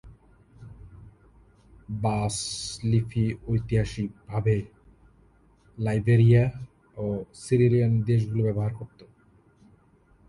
বাস 2.03 2.35
লিপি 2.83 3.25
ঐতিহাসিকভাবে 3.47 4.55
লাইবেরিয়া 5.77 6.43
এবং 6.97 7.11
সিয়েরা 7.41 7.67
লিওন 7.73 7.93
দেশগুলিতে 8.09 8.45
ব্যবহার 8.47 8.73
হতো। 8.79 9.05